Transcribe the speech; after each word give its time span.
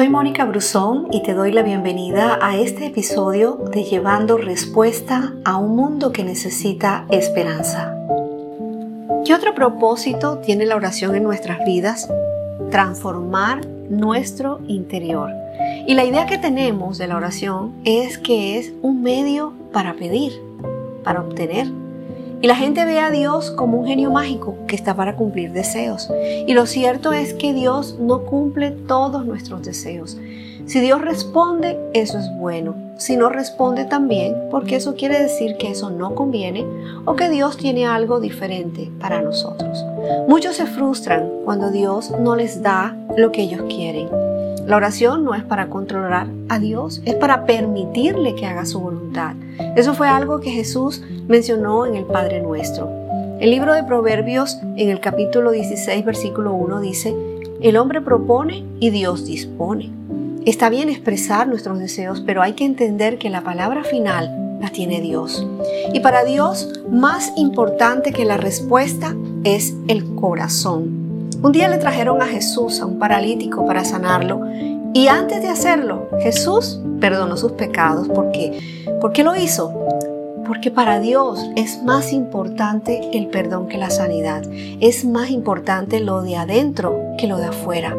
Soy 0.00 0.08
Mónica 0.08 0.46
Brusón 0.46 1.08
y 1.12 1.22
te 1.22 1.34
doy 1.34 1.52
la 1.52 1.62
bienvenida 1.62 2.38
a 2.40 2.56
este 2.56 2.86
episodio 2.86 3.56
de 3.70 3.84
Llevando 3.84 4.38
Respuesta 4.38 5.34
a 5.44 5.58
un 5.58 5.76
mundo 5.76 6.10
que 6.10 6.24
necesita 6.24 7.04
esperanza. 7.10 7.94
¿Qué 9.26 9.34
otro 9.34 9.54
propósito 9.54 10.38
tiene 10.38 10.64
la 10.64 10.76
oración 10.76 11.16
en 11.16 11.22
nuestras 11.22 11.66
vidas? 11.66 12.08
Transformar 12.70 13.66
nuestro 13.90 14.60
interior. 14.68 15.32
Y 15.86 15.92
la 15.92 16.06
idea 16.06 16.24
que 16.24 16.38
tenemos 16.38 16.96
de 16.96 17.06
la 17.06 17.18
oración 17.18 17.74
es 17.84 18.16
que 18.16 18.56
es 18.56 18.72
un 18.80 19.02
medio 19.02 19.52
para 19.70 19.92
pedir, 19.96 20.32
para 21.04 21.20
obtener 21.20 21.66
y 22.42 22.46
la 22.46 22.56
gente 22.56 22.84
ve 22.84 22.98
a 22.98 23.10
Dios 23.10 23.50
como 23.50 23.78
un 23.78 23.86
genio 23.86 24.10
mágico 24.10 24.56
que 24.66 24.76
está 24.76 24.94
para 24.94 25.16
cumplir 25.16 25.52
deseos. 25.52 26.10
Y 26.46 26.54
lo 26.54 26.66
cierto 26.66 27.12
es 27.12 27.34
que 27.34 27.52
Dios 27.52 27.98
no 28.00 28.24
cumple 28.24 28.70
todos 28.70 29.26
nuestros 29.26 29.62
deseos. 29.62 30.16
Si 30.66 30.80
Dios 30.80 31.00
responde, 31.00 31.78
eso 31.94 32.18
es 32.18 32.30
bueno. 32.38 32.74
Si 32.96 33.16
no 33.16 33.28
responde 33.28 33.84
también, 33.84 34.36
porque 34.50 34.76
eso 34.76 34.94
quiere 34.94 35.20
decir 35.20 35.56
que 35.56 35.70
eso 35.70 35.90
no 35.90 36.14
conviene 36.14 36.64
o 37.04 37.16
que 37.16 37.28
Dios 37.28 37.56
tiene 37.56 37.86
algo 37.86 38.20
diferente 38.20 38.90
para 39.00 39.20
nosotros. 39.20 39.84
Muchos 40.28 40.56
se 40.56 40.66
frustran 40.66 41.28
cuando 41.44 41.70
Dios 41.70 42.12
no 42.20 42.36
les 42.36 42.62
da 42.62 42.96
lo 43.16 43.32
que 43.32 43.42
ellos 43.42 43.62
quieren. 43.68 44.29
La 44.70 44.76
oración 44.76 45.24
no 45.24 45.34
es 45.34 45.42
para 45.42 45.68
controlar 45.68 46.28
a 46.48 46.60
Dios, 46.60 47.02
es 47.04 47.16
para 47.16 47.44
permitirle 47.44 48.36
que 48.36 48.46
haga 48.46 48.64
su 48.64 48.78
voluntad. 48.78 49.34
Eso 49.74 49.94
fue 49.94 50.06
algo 50.06 50.38
que 50.38 50.52
Jesús 50.52 51.02
mencionó 51.26 51.86
en 51.86 51.96
el 51.96 52.04
Padre 52.04 52.40
Nuestro. 52.40 52.88
El 53.40 53.50
libro 53.50 53.74
de 53.74 53.82
Proverbios 53.82 54.58
en 54.76 54.88
el 54.88 55.00
capítulo 55.00 55.50
16, 55.50 56.04
versículo 56.04 56.52
1 56.52 56.82
dice, 56.82 57.16
el 57.60 57.76
hombre 57.76 58.00
propone 58.00 58.64
y 58.78 58.90
Dios 58.90 59.26
dispone. 59.26 59.90
Está 60.46 60.70
bien 60.70 60.88
expresar 60.88 61.48
nuestros 61.48 61.80
deseos, 61.80 62.22
pero 62.24 62.40
hay 62.40 62.52
que 62.52 62.64
entender 62.64 63.18
que 63.18 63.28
la 63.28 63.42
palabra 63.42 63.82
final 63.82 64.58
la 64.60 64.70
tiene 64.70 65.00
Dios. 65.00 65.44
Y 65.92 65.98
para 65.98 66.22
Dios, 66.22 66.80
más 66.88 67.32
importante 67.36 68.12
que 68.12 68.24
la 68.24 68.36
respuesta 68.36 69.16
es 69.42 69.74
el 69.88 70.14
corazón. 70.14 70.99
Un 71.42 71.52
día 71.52 71.68
le 71.68 71.78
trajeron 71.78 72.20
a 72.20 72.26
Jesús 72.26 72.82
a 72.82 72.86
un 72.86 72.98
paralítico 72.98 73.64
para 73.64 73.82
sanarlo 73.82 74.42
y 74.92 75.08
antes 75.08 75.40
de 75.40 75.48
hacerlo, 75.48 76.08
Jesús 76.20 76.82
perdonó 77.00 77.38
sus 77.38 77.52
pecados. 77.52 78.08
¿Por 78.08 78.30
qué? 78.30 78.58
¿Por 79.00 79.12
qué 79.12 79.24
lo 79.24 79.34
hizo? 79.34 79.72
Porque 80.46 80.70
para 80.70 81.00
Dios 81.00 81.40
es 81.56 81.82
más 81.82 82.12
importante 82.12 83.00
el 83.14 83.28
perdón 83.28 83.68
que 83.68 83.78
la 83.78 83.88
sanidad. 83.88 84.42
Es 84.80 85.06
más 85.06 85.30
importante 85.30 86.00
lo 86.00 86.20
de 86.20 86.36
adentro 86.36 87.00
que 87.16 87.26
lo 87.26 87.38
de 87.38 87.46
afuera. 87.46 87.96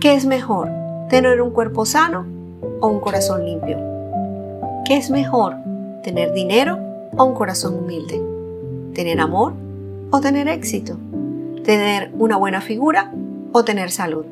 ¿Qué 0.00 0.14
es 0.14 0.26
mejor? 0.26 0.68
¿Tener 1.08 1.40
un 1.40 1.50
cuerpo 1.50 1.86
sano 1.86 2.26
o 2.80 2.88
un 2.88 2.98
corazón 2.98 3.44
limpio? 3.44 3.78
¿Qué 4.84 4.96
es 4.96 5.08
mejor? 5.08 5.54
¿Tener 6.02 6.32
dinero 6.32 6.80
o 7.16 7.26
un 7.26 7.34
corazón 7.34 7.76
humilde? 7.76 8.20
¿Tener 8.92 9.20
amor 9.20 9.52
o 10.10 10.20
tener 10.20 10.48
éxito? 10.48 10.96
Tener 11.66 12.12
una 12.16 12.36
buena 12.36 12.60
figura 12.60 13.12
o 13.52 13.64
tener 13.64 13.90
salud. 13.90 14.24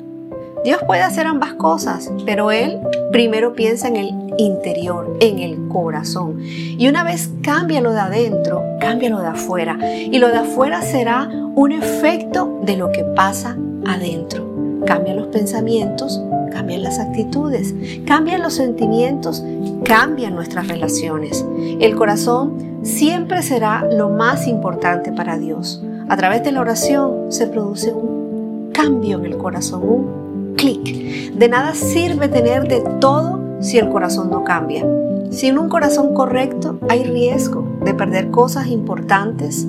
Dios 0.63 0.81
puede 0.87 1.01
hacer 1.01 1.27
ambas 1.27 1.53
cosas, 1.53 2.09
pero 2.25 2.49
Él 2.49 2.79
primero 3.11 3.53
piensa 3.53 3.87
en 3.87 3.97
el 3.97 4.09
interior, 4.37 5.15
en 5.19 5.39
el 5.39 5.67
corazón. 5.67 6.39
Y 6.41 6.87
una 6.87 7.03
vez 7.03 7.29
cambia 7.43 7.81
lo 7.81 7.91
de 7.91 7.99
adentro, 7.99 8.63
cambia 8.79 9.09
lo 9.09 9.19
de 9.19 9.27
afuera. 9.27 9.77
Y 9.83 10.17
lo 10.17 10.29
de 10.29 10.37
afuera 10.37 10.81
será 10.81 11.29
un 11.55 11.71
efecto 11.73 12.61
de 12.63 12.77
lo 12.77 12.91
que 12.91 13.03
pasa 13.03 13.55
adentro. 13.85 14.43
Cambian 14.87 15.17
los 15.17 15.27
pensamientos, 15.27 16.19
cambian 16.51 16.83
las 16.83 16.99
actitudes, 16.99 17.75
cambian 18.07 18.41
los 18.41 18.53
sentimientos, 18.53 19.43
cambian 19.83 20.33
nuestras 20.35 20.67
relaciones. 20.67 21.45
El 21.79 21.95
corazón 21.95 22.79
siempre 22.81 23.43
será 23.43 23.85
lo 23.91 24.09
más 24.09 24.47
importante 24.47 25.11
para 25.11 25.37
Dios. 25.37 25.83
A 26.07 26.17
través 26.17 26.43
de 26.43 26.51
la 26.51 26.61
oración 26.61 27.31
se 27.31 27.47
produce 27.47 27.91
un 27.91 28.69
cambio 28.71 29.17
en 29.17 29.25
el 29.25 29.37
corazón, 29.37 29.81
un 29.83 30.53
clic. 30.55 31.33
De 31.33 31.49
nada 31.49 31.73
sirve 31.73 32.27
tener 32.27 32.67
de 32.67 32.81
todo 32.99 33.39
si 33.59 33.79
el 33.79 33.89
corazón 33.89 34.29
no 34.29 34.43
cambia. 34.43 34.85
Sin 35.31 35.57
un 35.57 35.67
corazón 35.67 36.13
correcto 36.13 36.77
hay 36.89 37.03
riesgo 37.05 37.65
de 37.83 37.95
perder 37.95 38.29
cosas 38.29 38.67
importantes 38.67 39.67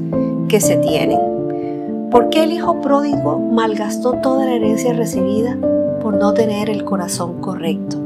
que 0.48 0.60
se 0.60 0.76
tienen. 0.76 1.18
¿Por 2.10 2.28
qué 2.28 2.44
el 2.44 2.52
hijo 2.52 2.82
pródigo 2.82 3.38
malgastó 3.38 4.12
toda 4.14 4.44
la 4.44 4.52
herencia 4.52 4.92
recibida? 4.92 5.56
Por 6.02 6.18
no 6.18 6.34
tener 6.34 6.68
el 6.68 6.84
corazón 6.84 7.40
correcto. 7.40 7.96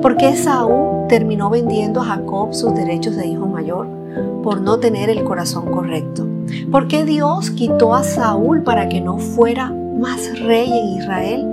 ¿Por 0.00 0.16
qué 0.16 0.36
Saúl 0.36 1.08
terminó 1.08 1.50
vendiendo 1.50 2.00
a 2.00 2.04
Jacob 2.04 2.54
sus 2.54 2.72
derechos 2.72 3.16
de 3.16 3.26
hijo 3.26 3.46
mayor? 3.46 3.99
Por 4.42 4.60
no 4.60 4.78
tener 4.78 5.10
el 5.10 5.24
corazón 5.24 5.70
correcto. 5.70 6.26
¿Por 6.70 6.88
qué 6.88 7.04
Dios 7.04 7.50
quitó 7.50 7.94
a 7.94 8.02
Saúl 8.02 8.62
para 8.62 8.88
que 8.88 9.00
no 9.00 9.18
fuera 9.18 9.70
más 9.70 10.40
rey 10.40 10.70
en 10.70 11.00
Israel? 11.00 11.46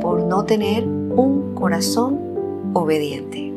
Por 0.00 0.24
no 0.24 0.44
tener 0.44 0.84
un 0.84 1.54
corazón 1.54 2.18
obediente. 2.72 3.52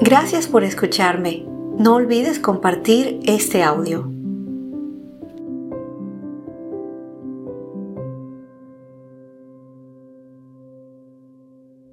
Gracias 0.00 0.46
por 0.46 0.64
escucharme. 0.64 1.44
No 1.78 1.94
olvides 1.94 2.38
compartir 2.38 3.20
este 3.24 3.62
audio. 3.62 4.09